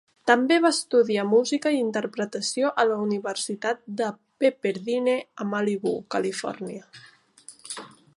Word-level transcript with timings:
També 0.29 0.55
va 0.61 0.69
estudiar 0.75 1.25
música 1.33 1.73
i 1.75 1.77
interpretació 1.81 2.71
a 2.83 2.85
la 2.93 2.97
universitat 3.03 3.83
de 4.01 4.09
Pepperdine 4.45 5.15
a 5.45 5.47
Malibú, 5.51 5.93
Califòrnia. 6.17 6.91